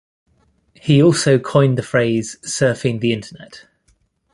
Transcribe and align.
He 0.73 1.03
also 1.03 1.37
coined 1.37 1.77
the 1.77 1.83
phrase 1.83 2.35
surfing 2.43 3.01
the 3.01 3.13
Internet. 3.13 3.67